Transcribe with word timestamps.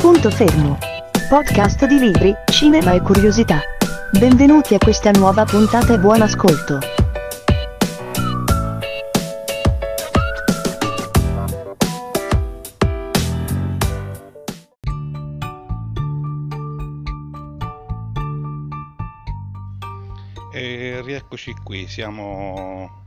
Punto 0.00 0.30
fermo. 0.30 0.78
Podcast 1.28 1.84
di 1.84 1.98
libri, 1.98 2.34
cinema 2.50 2.92
e 2.92 3.02
curiosità. 3.02 3.60
Benvenuti 4.18 4.72
a 4.72 4.78
questa 4.78 5.10
nuova 5.10 5.44
puntata 5.44 5.92
e 5.92 5.98
buon 5.98 6.22
ascolto. 6.22 6.78
E 20.50 21.02
rieccoci 21.04 21.54
qui, 21.62 21.86
siamo 21.86 22.99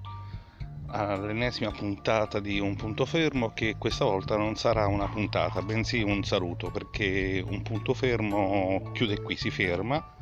all'ennesima 0.93 1.71
puntata 1.71 2.39
di 2.39 2.59
Un 2.59 2.75
punto 2.75 3.05
fermo 3.05 3.51
che 3.53 3.75
questa 3.77 4.05
volta 4.05 4.37
non 4.37 4.55
sarà 4.55 4.85
una 4.87 5.07
puntata, 5.07 5.61
bensì 5.61 6.01
un 6.01 6.23
saluto 6.23 6.69
perché 6.69 7.43
un 7.45 7.63
punto 7.63 7.93
fermo 7.93 8.91
chiude 8.93 9.21
qui, 9.21 9.35
si 9.35 9.49
ferma. 9.49 10.15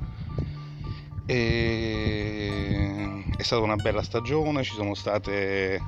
E... 1.26 3.24
È 3.36 3.44
stata 3.44 3.62
una 3.62 3.76
bella 3.76 4.02
stagione, 4.02 4.64
ci 4.64 4.74
sono 4.74 4.94
state 4.94 5.80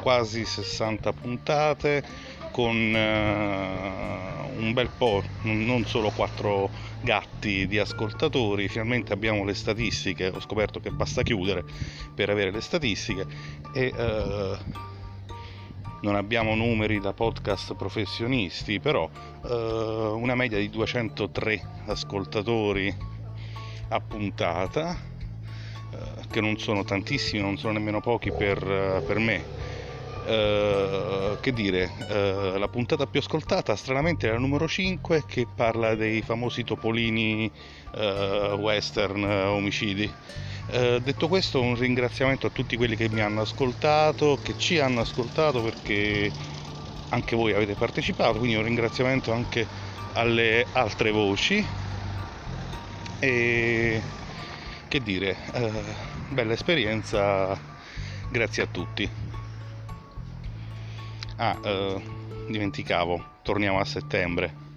quasi 0.00 0.44
60 0.44 1.12
puntate 1.12 2.02
con 2.50 2.74
uh, 2.74 4.19
un 4.60 4.72
bel 4.72 4.90
po', 4.90 5.22
non 5.42 5.84
solo 5.84 6.10
4 6.10 6.70
gatti 7.00 7.66
di 7.66 7.78
ascoltatori, 7.78 8.68
finalmente 8.68 9.12
abbiamo 9.12 9.44
le 9.44 9.54
statistiche, 9.54 10.28
ho 10.28 10.40
scoperto 10.40 10.80
che 10.80 10.90
basta 10.90 11.22
chiudere 11.22 11.64
per 12.14 12.30
avere 12.30 12.50
le 12.50 12.60
statistiche 12.60 13.26
e 13.74 13.92
uh, 13.96 14.56
non 16.02 16.14
abbiamo 16.14 16.54
numeri 16.54 17.00
da 17.00 17.12
podcast 17.12 17.74
professionisti, 17.74 18.80
però 18.80 19.08
uh, 19.42 19.48
una 19.48 20.34
media 20.34 20.58
di 20.58 20.68
203 20.68 21.82
ascoltatori 21.86 22.94
a 23.88 24.00
puntata, 24.00 25.08
che 26.30 26.40
non 26.40 26.56
sono 26.58 26.84
tantissimi, 26.84 27.42
non 27.42 27.58
sono 27.58 27.72
nemmeno 27.72 28.00
pochi 28.00 28.30
per, 28.30 29.02
per 29.04 29.18
me 29.18 29.44
Uh, 30.22 31.38
che 31.40 31.52
dire, 31.52 31.94
uh, 32.08 32.58
la 32.58 32.68
puntata 32.68 33.06
più 33.06 33.20
ascoltata 33.20 33.74
stranamente 33.74 34.28
è 34.28 34.32
la 34.32 34.38
numero 34.38 34.68
5 34.68 35.24
che 35.24 35.46
parla 35.46 35.94
dei 35.94 36.20
famosi 36.22 36.62
topolini 36.62 37.50
uh, 37.92 37.98
western 38.56 39.24
omicidi. 39.24 40.14
detto 41.00 41.26
questo 41.28 41.60
un 41.62 41.74
ringraziamento 41.74 42.46
a 42.46 42.50
tutti 42.50 42.76
quelli 42.76 42.96
che 42.96 43.08
mi 43.08 43.20
hanno 43.22 43.40
ascoltato, 43.40 44.38
che 44.42 44.54
ci 44.56 44.78
hanno 44.78 45.00
ascoltato 45.00 45.62
perché 45.62 46.32
anche 47.08 47.34
voi 47.34 47.52
avete 47.54 47.74
partecipato, 47.74 48.38
quindi 48.38 48.56
un 48.56 48.64
ringraziamento 48.64 49.32
anche 49.32 49.70
alle 50.12 50.68
altre 50.72 51.10
voci 51.10 51.72
e 53.18 54.02
che 54.86 55.00
dire, 55.02 55.38
bella 56.28 56.52
esperienza, 56.52 57.60
grazie 58.28 58.62
a 58.62 58.66
tutti. 58.66 59.29
Ah, 61.42 61.56
eh, 61.64 62.02
dimenticavo, 62.50 63.38
torniamo 63.42 63.80
a 63.80 63.84
settembre. 63.86 64.69